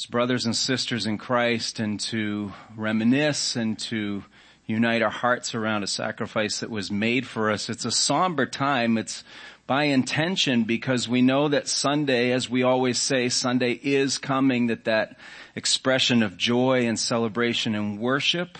[0.00, 4.24] as brothers and sisters in Christ and to reminisce and to
[4.64, 7.68] unite our hearts around a sacrifice that was made for us.
[7.68, 8.96] It's a somber time.
[8.96, 9.24] It's
[9.66, 14.84] by intention because we know that Sunday, as we always say, Sunday is coming, that
[14.84, 15.18] that
[15.54, 18.56] expression of joy and celebration and worship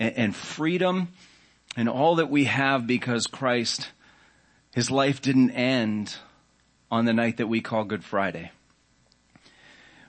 [0.00, 1.08] and, and freedom
[1.76, 3.88] and all that we have because Christ,
[4.74, 6.16] His life didn't end
[6.90, 8.50] on the night that we call Good Friday.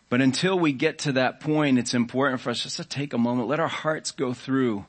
[0.09, 3.17] But until we get to that point, it's important for us just to take a
[3.17, 4.85] moment, let our hearts go through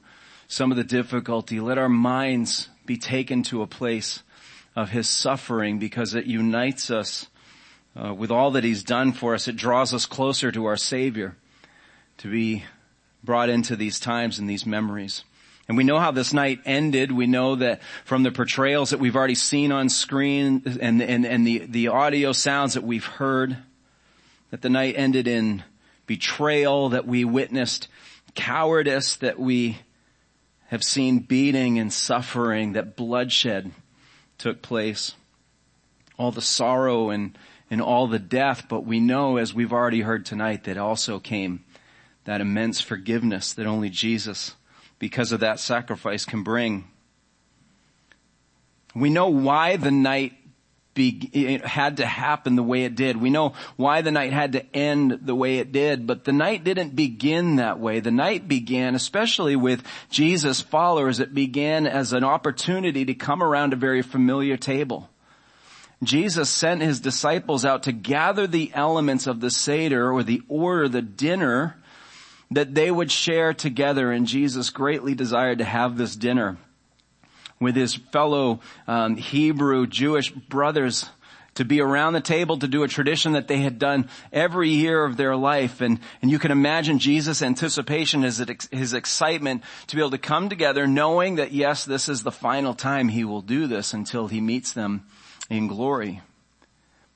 [0.46, 4.22] some of the difficulty, let our minds be taken to a place
[4.76, 7.26] of His suffering because it unites us
[7.96, 9.48] uh, with all that He's done for us.
[9.48, 11.36] It draws us closer to our Savior
[12.18, 12.64] to be
[13.24, 15.24] brought into these times and these memories.
[15.66, 17.12] And we know how this night ended.
[17.12, 21.46] We know that from the portrayals that we've already seen on screen and, and, and
[21.46, 23.56] the, the audio sounds that we've heard,
[24.50, 25.62] that the night ended in
[26.06, 27.88] betrayal, that we witnessed
[28.34, 29.78] cowardice, that we
[30.68, 33.72] have seen beating and suffering, that bloodshed
[34.36, 35.14] took place,
[36.18, 37.36] all the sorrow and,
[37.70, 41.64] and all the death, but we know as we've already heard tonight that also came
[42.24, 44.54] that immense forgiveness that only Jesus
[44.98, 46.86] because of that sacrifice can bring.
[48.94, 50.34] We know why the night
[50.98, 53.16] be, it had to happen the way it did.
[53.16, 56.64] We know why the night had to end the way it did, but the night
[56.64, 58.00] didn't begin that way.
[58.00, 63.72] The night began, especially with Jesus' followers, it began as an opportunity to come around
[63.72, 65.08] a very familiar table.
[66.02, 70.88] Jesus sent his disciples out to gather the elements of the Seder or the order,
[70.88, 71.76] the dinner,
[72.50, 76.58] that they would share together and Jesus greatly desired to have this dinner
[77.60, 81.08] with his fellow um, Hebrew Jewish brothers
[81.58, 85.04] to be around the table to do a tradition that they had done every year
[85.04, 85.80] of their life.
[85.80, 88.40] And, and you can imagine Jesus' anticipation, his,
[88.70, 92.74] his excitement to be able to come together knowing that yes, this is the final
[92.74, 95.04] time he will do this until he meets them
[95.50, 96.20] in glory.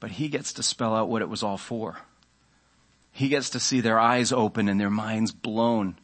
[0.01, 1.99] But he gets to spell out what it was all for.
[3.13, 5.97] He gets to see their eyes open and their minds blown.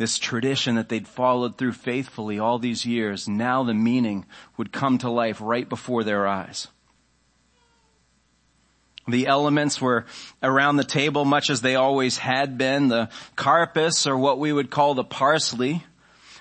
[0.00, 4.24] This tradition that they'd followed through faithfully all these years, now the meaning
[4.56, 6.68] would come to life right before their eyes.
[9.06, 10.06] The elements were
[10.42, 12.88] around the table much as they always had been.
[12.88, 15.84] The karpas or what we would call the parsley,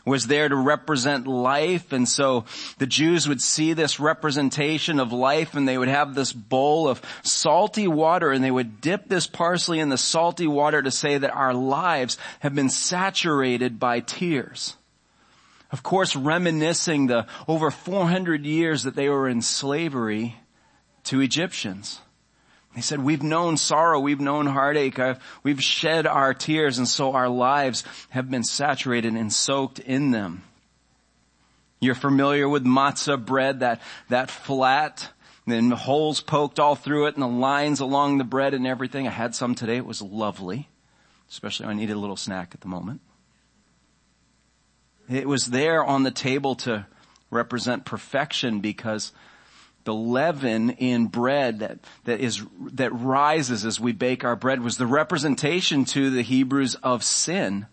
[0.05, 1.91] was there to represent life.
[1.91, 2.45] And so
[2.77, 7.01] the Jews would see this representation of life and they would have this bowl of
[7.23, 11.31] salty water and they would dip this parsley in the salty water to say that
[11.31, 14.75] our lives have been saturated by tears.
[15.71, 20.35] Of course, reminiscing the over 400 years that they were in slavery
[21.05, 22.01] to Egyptians.
[22.75, 27.13] He said, we've known sorrow, we've known heartache, uh, we've shed our tears and so
[27.13, 30.43] our lives have been saturated and soaked in them.
[31.79, 35.09] You're familiar with matzah bread, that, that flat,
[35.47, 39.07] and the holes poked all through it and the lines along the bread and everything.
[39.07, 39.77] I had some today.
[39.77, 40.69] It was lovely,
[41.29, 43.01] especially when I needed a little snack at the moment.
[45.09, 46.85] It was there on the table to
[47.31, 49.11] represent perfection because
[49.89, 54.77] the leaven in bread that, that is, that rises as we bake our bread was
[54.77, 57.65] the representation to the Hebrews of sin.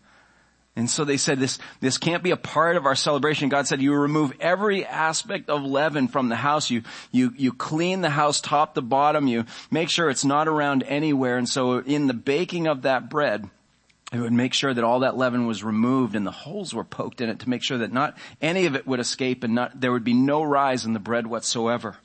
[0.77, 3.51] And so they said this, this can't be a part of our celebration.
[3.51, 6.71] God said you remove every aspect of leaven from the house.
[6.71, 9.27] You, you, you clean the house top to bottom.
[9.27, 11.37] You make sure it's not around anywhere.
[11.37, 13.51] And so in the baking of that bread,
[14.11, 17.21] it would make sure that all that leaven was removed and the holes were poked
[17.21, 19.93] in it to make sure that not any of it would escape and not, there
[19.93, 21.97] would be no rise in the bread whatsoever.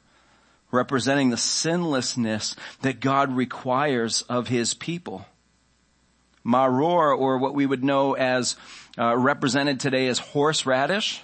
[0.72, 5.26] Representing the sinlessness that God requires of His people.
[6.46, 8.56] Maror, or what we would know as,
[8.98, 11.22] uh, represented today as horseradish.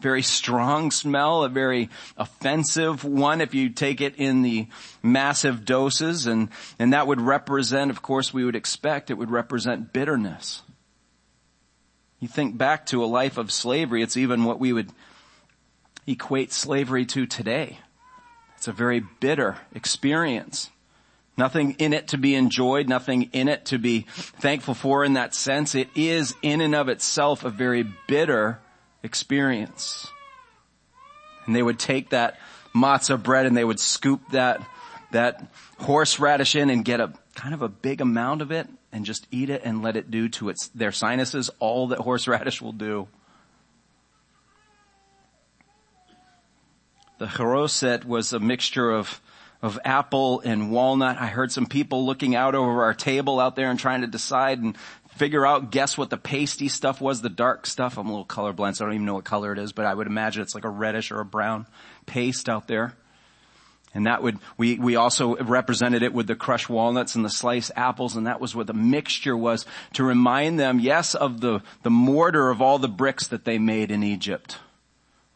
[0.00, 4.68] Very strong smell, a very offensive one if you take it in the
[5.02, 9.92] massive doses and, and that would represent, of course we would expect, it would represent
[9.92, 10.62] bitterness.
[12.20, 14.90] You think back to a life of slavery, it's even what we would
[16.06, 17.78] equate slavery to today.
[18.58, 20.70] It's a very bitter experience.
[21.36, 25.32] Nothing in it to be enjoyed, nothing in it to be thankful for in that
[25.32, 25.76] sense.
[25.76, 28.58] It is in and of itself a very bitter
[29.04, 30.08] experience.
[31.46, 32.40] And they would take that
[32.74, 34.60] matzah bread and they would scoop that,
[35.12, 39.28] that horseradish in and get a kind of a big amount of it and just
[39.30, 43.06] eat it and let it do to its, their sinuses all that horseradish will do.
[47.18, 49.20] The charoset was a mixture of,
[49.60, 51.16] of apple and walnut.
[51.20, 54.60] I heard some people looking out over our table out there and trying to decide
[54.60, 54.76] and
[55.16, 57.98] figure out, guess what the pasty stuff was, the dark stuff.
[57.98, 59.92] I'm a little colorblind, so I don't even know what color it is, but I
[59.92, 61.66] would imagine it's like a reddish or a brown
[62.06, 62.94] paste out there.
[63.94, 67.72] And that would, we, we also represented it with the crushed walnuts and the sliced
[67.74, 71.90] apples, and that was what the mixture was to remind them, yes, of the, the
[71.90, 74.58] mortar of all the bricks that they made in Egypt.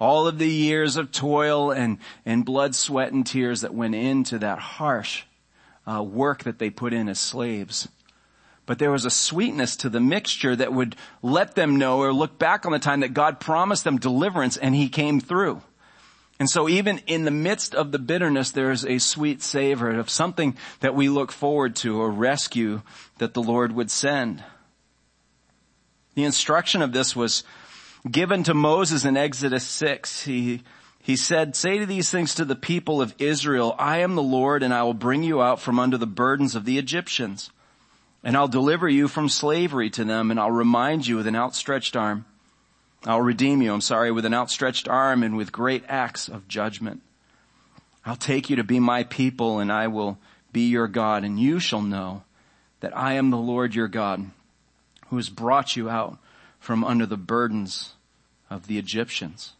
[0.03, 4.37] All of the years of toil and, and blood, sweat, and tears that went into
[4.41, 5.23] that harsh
[5.87, 7.87] uh, work that they put in as slaves.
[8.67, 12.37] But there was a sweetness to the mixture that would let them know or look
[12.37, 15.63] back on the time that God promised them deliverance and He came through.
[16.41, 20.11] And so even in the midst of the bitterness, there is a sweet savor of
[20.11, 22.83] something that we look forward to, a rescue
[23.19, 24.43] that the Lord would send.
[26.17, 27.45] The instruction of this was
[28.11, 30.25] given to Moses in Exodus 6.
[30.25, 30.63] He,
[31.01, 34.63] he said, say to these things to the people of Israel, I am the Lord
[34.63, 37.51] and I will bring you out from under the burdens of the Egyptians.
[38.25, 41.97] And I'll deliver you from slavery to them and I'll remind you with an outstretched
[41.97, 42.25] arm.
[43.05, 47.03] I'll redeem you, I'm sorry, with an outstretched arm and with great acts of judgment.
[48.05, 50.19] I'll take you to be my people and I will
[50.53, 52.23] be your God and you shall know
[52.81, 54.31] that I am the Lord your God
[55.09, 56.19] who has brought you out
[56.63, 57.95] from under the burdens
[58.49, 59.55] of the Egyptians.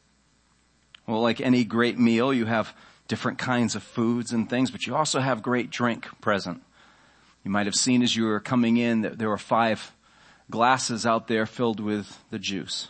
[1.05, 2.73] Well, like any great meal, you have
[3.09, 6.63] different kinds of foods and things, but you also have great drink present.
[7.43, 9.93] You might have seen as you were coming in that there were five
[10.49, 12.89] glasses out there filled with the juice.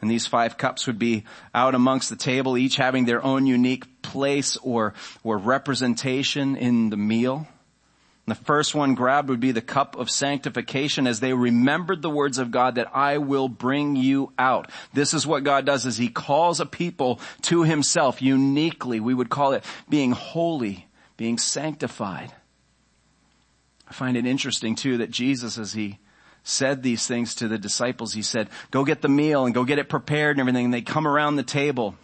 [0.00, 1.22] And these five cups would be
[1.54, 6.96] out amongst the table, each having their own unique place or, or representation in the
[6.96, 7.46] meal.
[8.26, 12.38] The first one grabbed would be the cup of sanctification as they remembered the words
[12.38, 14.70] of God that I will bring you out.
[14.92, 19.00] This is what God does is he calls a people to himself uniquely.
[19.00, 20.86] We would call it being holy,
[21.16, 22.32] being sanctified.
[23.88, 25.98] I find it interesting too that Jesus as he
[26.44, 29.78] said these things to the disciples, he said, go get the meal and go get
[29.78, 30.66] it prepared and everything.
[30.66, 31.96] And they come around the table.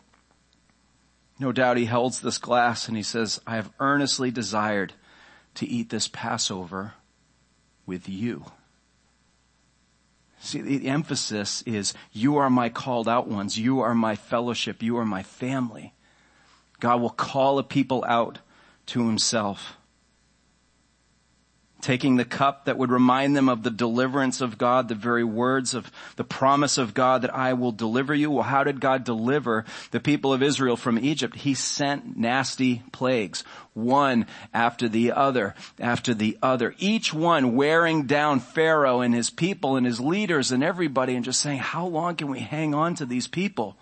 [1.39, 4.95] No doubt he holds this glass and he says, I have earnestly desired
[5.57, 6.95] to eat this Passover
[7.85, 8.45] with you.
[10.39, 13.59] See, the emphasis is you are my called out ones.
[13.59, 14.83] You are my fellowship.
[14.83, 15.93] You are my family.
[16.79, 18.39] God will call a people out
[18.87, 19.77] to himself
[21.87, 25.73] taking the cup that would remind them of the deliverance of God, the very words
[25.73, 28.29] of the promise of God that I will deliver you.
[28.29, 31.37] Well, how did God deliver the people of Israel from Egypt?
[31.37, 38.41] He sent nasty plagues, one after the other, after the other, each one wearing down
[38.41, 42.29] Pharaoh and his people and his leaders and everybody and just saying, how long can
[42.29, 43.77] we hang on to these people?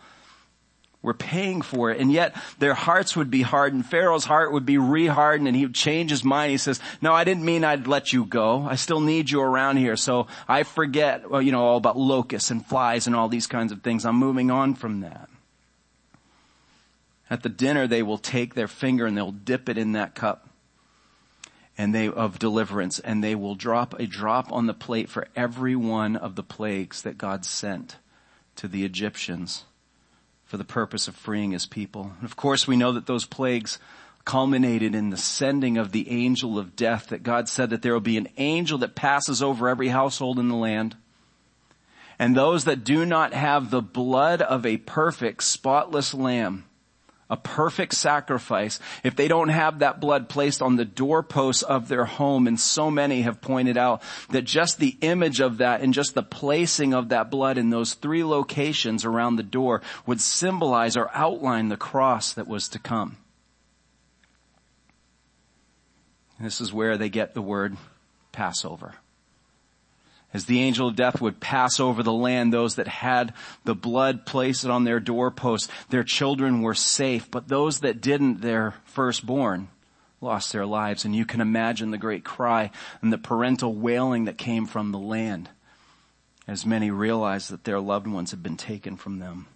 [1.04, 2.00] We're paying for it.
[2.00, 3.84] And yet their hearts would be hardened.
[3.84, 6.50] Pharaoh's heart would be rehardened and he would change his mind.
[6.50, 8.62] He says, no, I didn't mean I'd let you go.
[8.62, 9.96] I still need you around here.
[9.96, 13.70] So I forget, well, you know, all about locusts and flies and all these kinds
[13.70, 14.06] of things.
[14.06, 15.28] I'm moving on from that.
[17.28, 20.48] At the dinner, they will take their finger and they'll dip it in that cup
[21.76, 25.76] and they of deliverance and they will drop a drop on the plate for every
[25.76, 27.96] one of the plagues that God sent
[28.56, 29.64] to the Egyptians
[30.54, 32.12] for the purpose of freeing his people.
[32.20, 33.80] And of course we know that those plagues
[34.24, 37.98] culminated in the sending of the angel of death that God said that there will
[37.98, 40.94] be an angel that passes over every household in the land.
[42.20, 46.66] And those that do not have the blood of a perfect, spotless lamb
[47.30, 52.04] a perfect sacrifice, if they don't have that blood placed on the doorposts of their
[52.04, 56.14] home, and so many have pointed out that just the image of that and just
[56.14, 61.10] the placing of that blood in those three locations around the door would symbolize or
[61.14, 63.16] outline the cross that was to come.
[66.40, 67.76] This is where they get the word
[68.32, 68.96] Passover
[70.34, 73.32] as the angel of death would pass over the land, those that had
[73.64, 78.74] the blood placed on their doorposts, their children were safe, but those that didn't, their
[78.84, 79.68] firstborn,
[80.20, 81.04] lost their lives.
[81.04, 84.98] And you can imagine the great cry and the parental wailing that came from the
[84.98, 85.48] land
[86.46, 89.46] as many realized that their loved ones had been taken from them.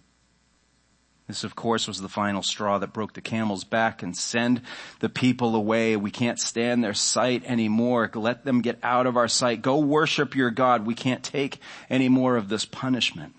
[1.29, 4.63] This of course was the final straw that broke the camel's back and send
[4.99, 5.95] the people away.
[5.95, 8.09] We can't stand their sight anymore.
[8.15, 9.61] Let them get out of our sight.
[9.61, 10.87] Go worship your God.
[10.87, 13.35] We can't take any more of this punishment.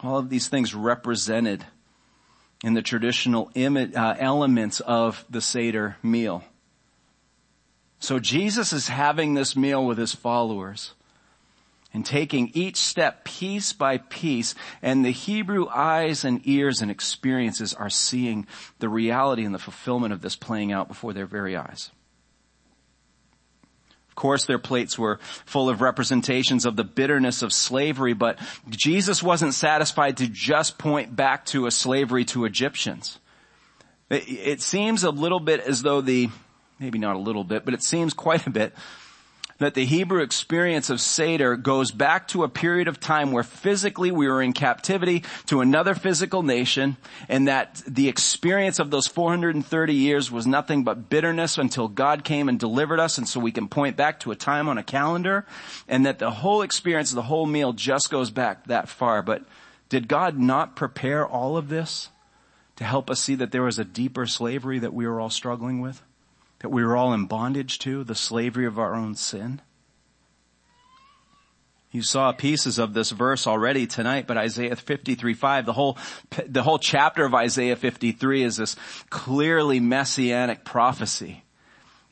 [0.00, 1.64] All of these things represented
[2.64, 6.42] in the traditional uh, elements of the Seder meal.
[8.00, 10.94] So Jesus is having this meal with his followers.
[11.96, 17.72] And taking each step piece by piece and the Hebrew eyes and ears and experiences
[17.72, 18.46] are seeing
[18.80, 21.90] the reality and the fulfillment of this playing out before their very eyes.
[24.10, 28.38] Of course, their plates were full of representations of the bitterness of slavery, but
[28.68, 33.20] Jesus wasn't satisfied to just point back to a slavery to Egyptians.
[34.10, 36.28] It, seems a little bit as though the,
[36.78, 38.74] maybe not a little bit, but it seems quite a bit
[39.58, 44.10] that the Hebrew experience of Seder goes back to a period of time where physically
[44.10, 46.96] we were in captivity to another physical nation
[47.28, 52.48] and that the experience of those 430 years was nothing but bitterness until God came
[52.48, 55.46] and delivered us and so we can point back to a time on a calendar
[55.88, 59.22] and that the whole experience of the whole meal just goes back that far.
[59.22, 59.44] But
[59.88, 62.10] did God not prepare all of this
[62.76, 65.80] to help us see that there was a deeper slavery that we were all struggling
[65.80, 66.02] with?
[66.60, 69.60] That we were all in bondage to, the slavery of our own sin.
[71.96, 75.96] You saw pieces of this verse already tonight, but Isaiah 53, 5, the whole,
[76.46, 78.76] the whole chapter of Isaiah 53 is this
[79.08, 81.42] clearly messianic prophecy.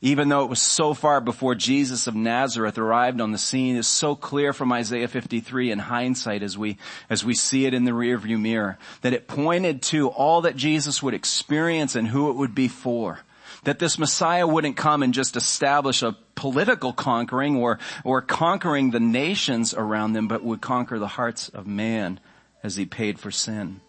[0.01, 3.87] Even though it was so far before Jesus of Nazareth arrived on the scene, is
[3.87, 6.77] so clear from Isaiah 53 in hindsight as we,
[7.09, 11.01] as we see it in the rearview mirror, that it pointed to all that Jesus
[11.03, 13.19] would experience and who it would be for
[13.65, 18.99] that this Messiah wouldn't come and just establish a political conquering or, or conquering the
[18.99, 22.19] nations around them, but would conquer the hearts of man
[22.63, 23.81] as he paid for sin.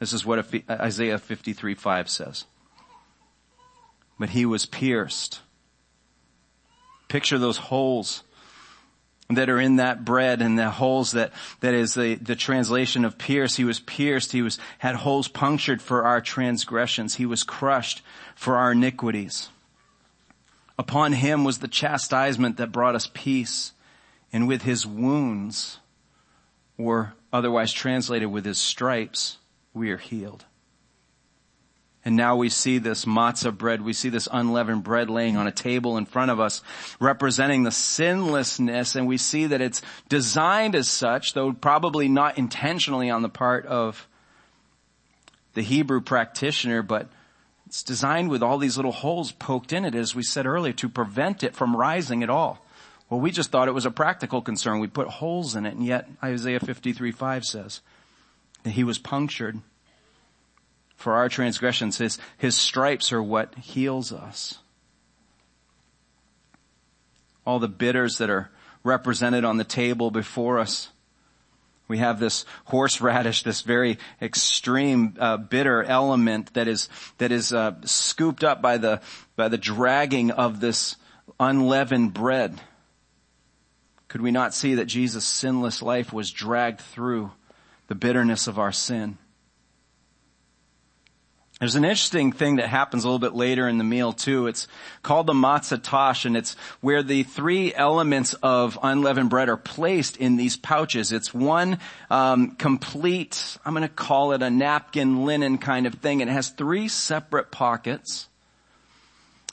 [0.00, 2.44] This is what uh, Isaiah 53 5 says.
[4.18, 5.40] But he was pierced.
[7.08, 8.23] Picture those holes
[9.30, 13.16] that are in that bread and the holes that, that is the, the translation of
[13.16, 13.56] pierce.
[13.56, 14.32] He was pierced.
[14.32, 17.14] He was, had holes punctured for our transgressions.
[17.14, 18.02] He was crushed
[18.34, 19.48] for our iniquities.
[20.78, 23.72] Upon him was the chastisement that brought us peace
[24.32, 25.78] and with his wounds
[26.76, 29.38] or otherwise translated with his stripes,
[29.72, 30.44] we are healed.
[32.04, 35.52] And now we see this matzah bread, we see this unleavened bread laying on a
[35.52, 36.60] table in front of us,
[37.00, 39.80] representing the sinlessness, and we see that it's
[40.10, 44.06] designed as such, though probably not intentionally on the part of
[45.54, 47.08] the Hebrew practitioner, but
[47.66, 50.88] it's designed with all these little holes poked in it, as we said earlier, to
[50.90, 52.64] prevent it from rising at all.
[53.08, 54.78] Well, we just thought it was a practical concern.
[54.78, 57.80] We put holes in it, and yet Isaiah 53 5 says
[58.62, 59.60] that he was punctured
[61.04, 61.98] for our transgressions.
[61.98, 64.56] His, his stripes are what heals us.
[67.44, 68.50] All the bitters that are
[68.82, 70.88] represented on the table before us.
[71.88, 77.74] We have this horseradish, this very extreme uh, bitter element that is that is uh,
[77.84, 79.02] scooped up by the
[79.36, 80.96] by the dragging of this
[81.38, 82.58] unleavened bread.
[84.08, 87.32] Could we not see that Jesus' sinless life was dragged through
[87.88, 89.18] the bitterness of our sin?
[91.60, 94.48] There's an interesting thing that happens a little bit later in the meal too.
[94.48, 94.66] It's
[95.02, 100.16] called the matzah tash and it's where the three elements of unleavened bread are placed
[100.16, 101.12] in these pouches.
[101.12, 101.78] It's one
[102.10, 106.20] um, complete, I'm going to call it a napkin linen kind of thing.
[106.20, 108.28] It has three separate pockets.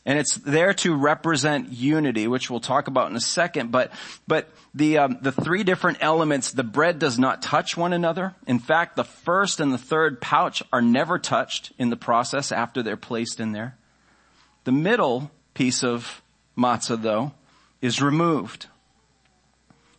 [0.06, 3.72] And it's there to represent unity, which we'll talk about in a second.
[3.72, 3.92] But,
[4.28, 8.34] but the, um, the three different elements, the bread does not touch one another.
[8.48, 12.82] In fact, the first and the third pouch are never touched in the process after
[12.82, 13.78] they're placed in there.
[14.64, 16.22] The middle piece of
[16.58, 17.34] matzah though
[17.82, 18.68] is removed.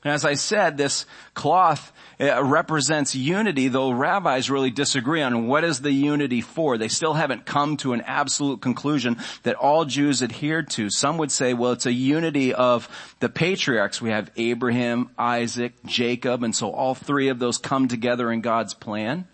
[0.04, 5.80] And as I said, this cloth represents unity, though rabbis really disagree on what is
[5.80, 6.76] the unity for.
[6.76, 10.90] They still haven't come to an absolute conclusion that all Jews adhered to.
[10.90, 12.88] Some would say, well, it's a unity of
[13.20, 14.02] the patriarchs.
[14.02, 18.74] We have Abraham, Isaac, Jacob, and so all three of those come together in God's
[18.74, 19.28] plan.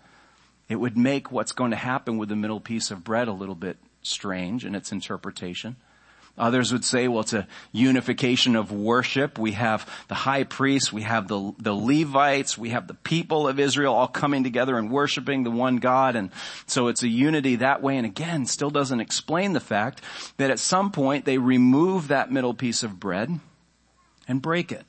[0.67, 3.55] It would make what's going to happen with the middle piece of bread a little
[3.55, 5.77] bit strange in its interpretation.
[6.39, 9.37] Others would say, well, it's a unification of worship.
[9.37, 13.59] We have the high priest, we have the, the Levites, we have the people of
[13.59, 16.15] Israel all coming together and worshiping the one God.
[16.15, 16.31] And
[16.65, 17.97] so it's a unity that way.
[17.97, 20.01] And again, still doesn't explain the fact
[20.37, 23.39] that at some point they remove that middle piece of bread
[24.27, 24.85] and break it.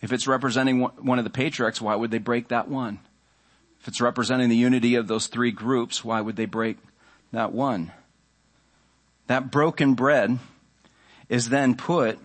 [0.00, 3.00] If it's representing one of the patriarchs, why would they break that one?
[3.80, 6.78] If it's representing the unity of those three groups, why would they break
[7.32, 7.92] that one?
[9.30, 10.40] That broken bread
[11.28, 12.18] is then put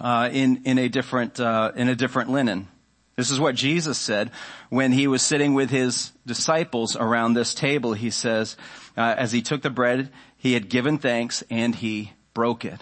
[0.00, 2.68] uh, in in a different uh, in a different linen.
[3.16, 4.30] This is what Jesus said
[4.70, 7.94] when he was sitting with his disciples around this table.
[7.94, 8.56] He says,
[8.96, 12.80] uh, as he took the bread, he had given thanks and he broke it.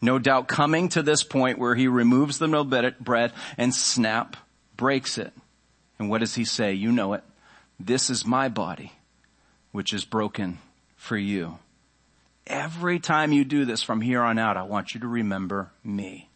[0.00, 4.36] No doubt coming to this point where he removes the bread and snap,
[4.76, 5.32] breaks it.
[5.98, 6.74] And what does he say?
[6.74, 7.24] You know it.
[7.80, 8.92] This is my body,
[9.72, 10.58] which is broken
[10.94, 11.58] for you.
[12.48, 16.30] Every time you do this from here on out, I want you to remember me.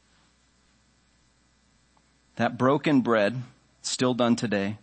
[2.37, 3.43] That broken bread,
[3.81, 4.77] still done today,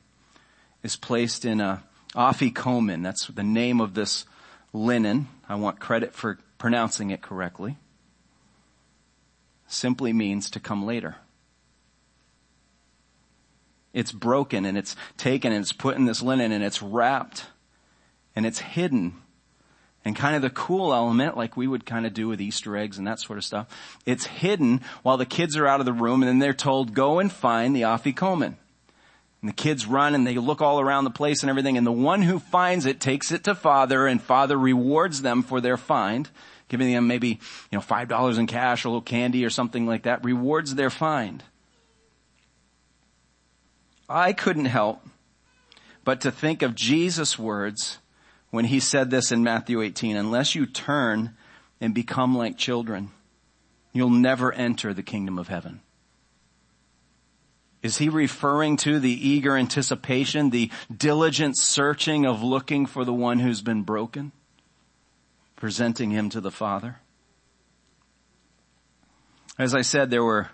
[0.82, 1.84] is placed in a
[2.16, 3.04] afikomen.
[3.04, 4.26] That's the name of this
[4.74, 5.28] linen.
[5.48, 7.78] I want credit for pronouncing it correctly.
[9.68, 11.18] Simply means to come later.
[13.94, 17.46] It's broken and it's taken and it's put in this linen and it's wrapped
[18.36, 19.16] and it's hidden.
[20.06, 22.98] And kind of the cool element, like we would kind of do with Easter eggs
[22.98, 23.68] and that sort of stuff,
[24.06, 27.20] it's hidden while the kids are out of the room and then they're told, go
[27.20, 28.56] and find the afikomen.
[29.42, 31.92] And the kids run and they look all around the place and everything and the
[31.92, 36.30] one who finds it takes it to father and father rewards them for their find,
[36.70, 37.38] giving them maybe, you
[37.74, 40.90] know, five dollars in cash, or a little candy or something like that, rewards their
[40.90, 41.44] find.
[44.10, 45.02] I couldn't help
[46.04, 48.00] but to think of Jesus' words
[48.52, 51.36] when he said this in Matthew 18, unless you turn
[51.80, 53.12] and become like children,
[53.94, 55.82] you'll never enter the kingdom of heaven.
[57.82, 63.40] Is he referring to the eager anticipation, the diligent searching of looking for the one
[63.40, 64.34] who's been broken?
[65.56, 66.98] Presenting him to the Father?
[69.58, 70.50] As I said, there were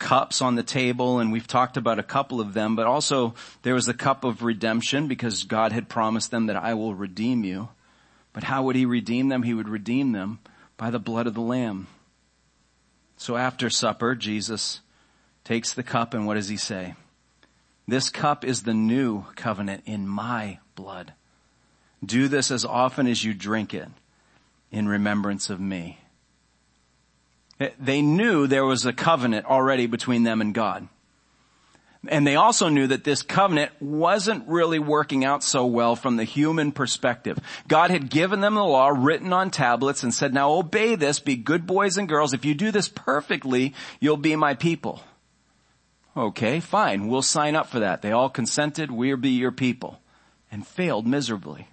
[0.00, 3.74] cups on the table and we've talked about a couple of them, but also there
[3.74, 7.68] was the cup of redemption because God had promised them that I will redeem you.
[8.32, 9.44] But how would he redeem them?
[9.44, 10.40] He would redeem them
[10.76, 11.86] by the blood of the lamb.
[13.16, 14.80] So after supper, Jesus
[15.44, 16.94] takes the cup and what does he say?
[17.86, 21.12] This cup is the new covenant in my blood.
[22.04, 23.88] Do this as often as you drink it
[24.72, 25.98] in remembrance of me.
[27.78, 30.88] They knew there was a covenant already between them and God.
[32.08, 36.24] And they also knew that this covenant wasn't really working out so well from the
[36.24, 37.38] human perspective.
[37.68, 41.36] God had given them the law written on tablets and said, now obey this, be
[41.36, 42.32] good boys and girls.
[42.32, 45.02] If you do this perfectly, you'll be my people.
[46.16, 47.08] Okay, fine.
[47.08, 48.00] We'll sign up for that.
[48.00, 48.90] They all consented.
[48.90, 50.00] We'll be your people
[50.50, 51.68] and failed miserably.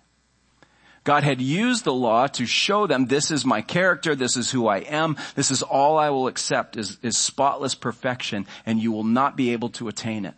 [1.08, 4.67] God had used the law to show them this is my character, this is who
[4.67, 9.06] I am, this is all I will accept is, is spotless perfection and you will
[9.06, 10.34] not be able to attain it.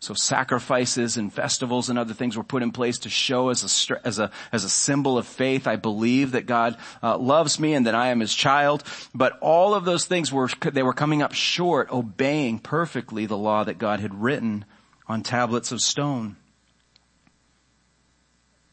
[0.00, 4.04] So sacrifices and festivals and other things were put in place to show as a,
[4.04, 5.68] as a, as a symbol of faith.
[5.68, 8.82] I believe that God uh, loves me and that I am his child.
[9.14, 13.62] But all of those things were, they were coming up short, obeying perfectly the law
[13.62, 14.64] that God had written
[15.06, 16.34] on tablets of stone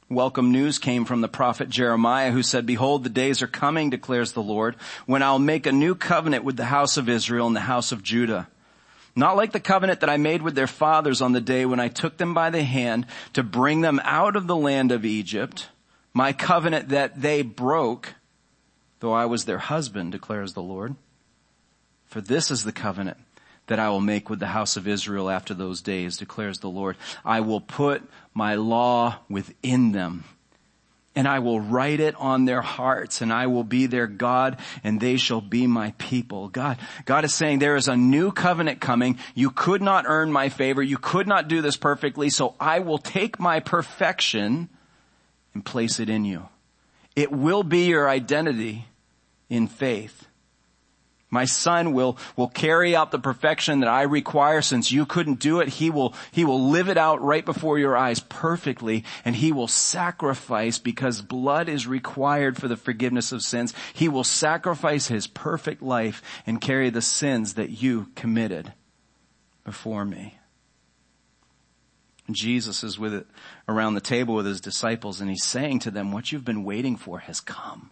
[0.10, 4.32] welcome news came from the prophet Jeremiah who said, behold, the days are coming, declares
[4.32, 7.62] the Lord, when I'll make a new covenant with the house of Israel and the
[7.62, 8.48] house of Judah.
[9.16, 11.90] Not like the covenant that I made with their fathers on the day when I
[11.90, 15.70] took them by the hand to bring them out of the land of Egypt,
[16.14, 18.16] my covenant that they broke,
[19.02, 20.96] though I was their husband, declares the Lord.
[22.06, 23.18] For this is the covenant
[23.68, 26.98] that I will make with the house of Israel after those days, declares the Lord.
[27.24, 28.02] I will put
[28.34, 30.24] my law within them
[31.20, 35.02] and I will write it on their hearts and I will be their God and
[35.02, 36.48] they shall be my people.
[36.48, 39.20] God, God is saying there is a new covenant coming.
[39.36, 40.82] You could not earn my favor.
[40.82, 42.30] You could not do this perfectly.
[42.30, 44.70] So I will take my perfection
[45.54, 46.48] and place it in you.
[47.18, 48.86] It will be your identity
[49.50, 50.29] in faith.
[51.32, 55.60] My son will, will carry out the perfection that I require since you couldn't do
[55.60, 55.70] it.
[55.70, 59.68] He will, he will live it out right before your eyes perfectly and he will
[59.68, 63.76] sacrifice because blood is required for the forgiveness of sins.
[63.94, 68.74] He will sacrifice his perfect life and carry the sins that you committed
[69.64, 70.40] before me.
[72.32, 73.28] Jesus is with it
[73.68, 76.96] around the table with his disciples and he's saying to them, what you've been waiting
[76.96, 77.92] for has come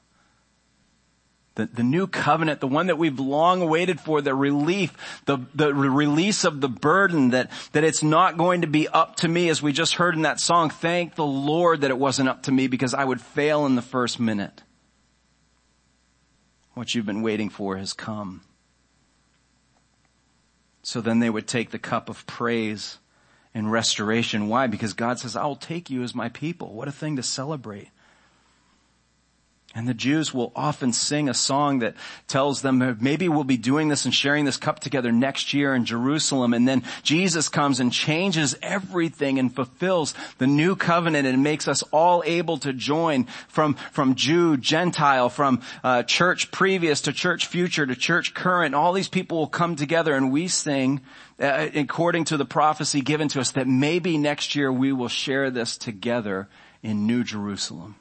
[1.58, 5.74] the, the new covenant, the one that we've long awaited for, the relief, the, the
[5.74, 9.62] release of the burden that, that it's not going to be up to me as
[9.62, 10.70] we just heard in that song.
[10.70, 13.82] Thank the Lord that it wasn't up to me because I would fail in the
[13.82, 14.62] first minute.
[16.76, 18.42] What you've been waiting for has come.
[20.84, 23.00] So then they would take the cup of praise
[23.56, 24.48] and restoration.
[24.48, 24.68] Why?
[24.68, 26.74] Because God says, I'll take you as my people.
[26.74, 27.90] What a thing to celebrate.
[29.76, 31.94] And the Jews will often sing a song that
[32.28, 35.86] tells them maybe we'll be doing this and sharing this cup together next year in
[35.86, 36.54] Jerusalem.
[36.54, 41.84] And then Jesus comes and changes everything and fulfills the new covenant and makes us
[41.92, 47.86] all able to join from, from Jew, Gentile, from uh, church previous to church future
[47.86, 48.74] to church current.
[48.74, 51.02] All these people will come together and we sing
[51.40, 55.52] uh, according to the prophecy given to us that maybe next year we will share
[55.52, 56.48] this together
[56.82, 57.96] in New Jerusalem.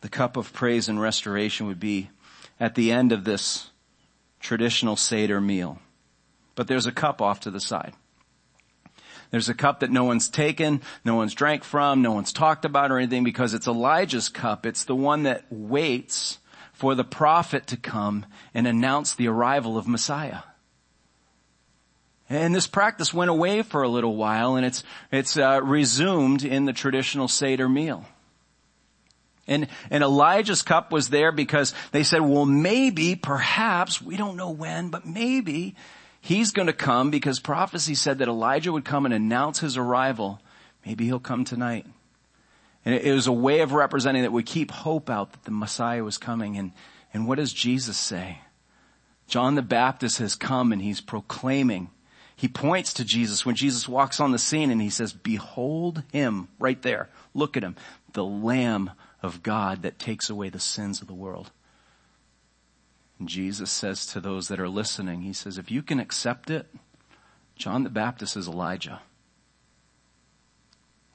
[0.00, 2.10] The cup of praise and restoration would be
[2.58, 3.70] at the end of this
[4.40, 5.78] traditional Seder meal.
[6.54, 7.94] But there's a cup off to the side.
[9.30, 12.90] There's a cup that no one's taken, no one's drank from, no one's talked about
[12.90, 14.66] or anything because it's Elijah's cup.
[14.66, 16.38] It's the one that waits
[16.72, 20.40] for the prophet to come and announce the arrival of Messiah.
[22.28, 24.82] And this practice went away for a little while and it's,
[25.12, 28.06] it's uh, resumed in the traditional Seder meal.
[29.46, 34.50] And, and Elijah's cup was there because they said, well, maybe, perhaps, we don't know
[34.50, 35.74] when, but maybe
[36.20, 40.40] he's going to come because prophecy said that Elijah would come and announce his arrival.
[40.84, 41.86] Maybe he'll come tonight.
[42.84, 46.02] And it, was a way of representing that we keep hope out that the Messiah
[46.02, 46.56] was coming.
[46.56, 46.72] And,
[47.12, 48.38] and what does Jesus say?
[49.26, 51.90] John the Baptist has come and he's proclaiming.
[52.36, 56.48] He points to Jesus when Jesus walks on the scene and he says, behold him
[56.58, 57.10] right there.
[57.34, 57.76] Look at him.
[58.14, 58.90] The Lamb
[59.22, 61.50] of God that takes away the sins of the world.
[63.18, 66.66] And Jesus says to those that are listening, He says, if you can accept it,
[67.54, 69.02] John the Baptist is Elijah.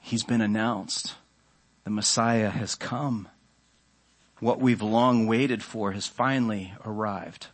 [0.00, 1.14] He's been announced.
[1.82, 3.28] The Messiah has come.
[4.38, 7.48] What we've long waited for has finally arrived.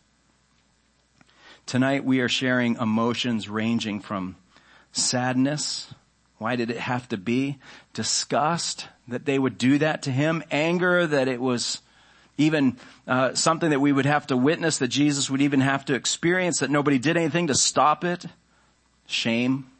[1.65, 4.35] Tonight we are sharing emotions ranging from
[4.91, 5.93] sadness
[6.43, 7.57] why did it have to be?
[7.93, 10.43] Disgust that they would do that to him.
[10.51, 11.81] Anger that it was
[12.37, 12.75] even
[13.07, 16.59] uh, something that we would have to witness, that Jesus would even have to experience,
[16.59, 18.25] that nobody did anything to stop it.
[19.07, 19.71] Shame,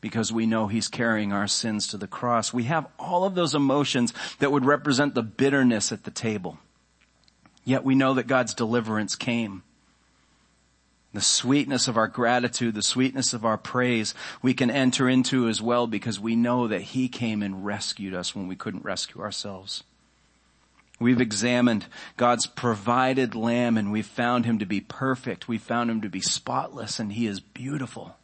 [0.00, 2.52] because we know he's carrying our sins to the cross.
[2.52, 6.58] We have all of those emotions that would represent the bitterness at the table.
[7.64, 9.62] Yet we know that God's deliverance came
[11.16, 15.62] the sweetness of our gratitude, the sweetness of our praise, we can enter into as
[15.62, 19.82] well because we know that He came and rescued us when we couldn't rescue ourselves.
[21.00, 21.86] We've examined
[22.18, 25.48] God's provided lamb and we've found Him to be perfect.
[25.48, 28.16] We found Him to be spotless and He is beautiful.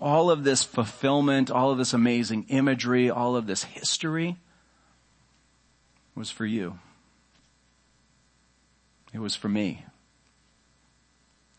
[0.00, 4.36] All of this fulfillment, all of this amazing imagery, all of this history
[6.14, 6.78] was for you.
[9.12, 9.84] It was for me.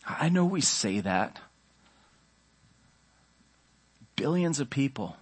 [0.05, 1.39] I know we say that.
[4.15, 5.17] Billions of people,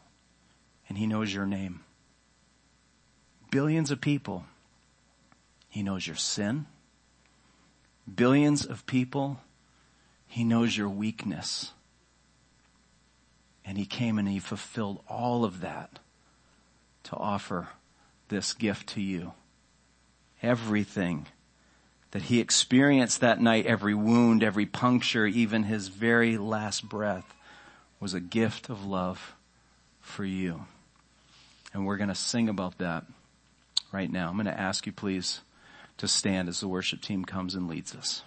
[0.88, 1.82] and He knows your name.
[3.50, 4.46] Billions of people,
[5.70, 6.66] He knows your sin.
[8.14, 9.40] Billions of people,
[10.28, 11.72] He knows your weakness.
[13.64, 16.00] And He came and He fulfilled all of that
[17.04, 17.70] to offer
[18.28, 19.34] this gift to you.
[20.42, 21.28] Everything
[22.14, 27.34] that he experienced that night, every wound, every puncture, even his very last breath
[28.00, 29.34] was a gift of love
[30.00, 30.64] for you.
[31.74, 33.04] And we're going to sing about that
[33.92, 34.30] right now.
[34.30, 35.42] I'm going to ask you please
[35.98, 38.22] to stand as the worship team comes and leads us.